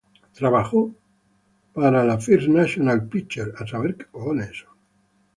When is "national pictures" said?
2.47-3.53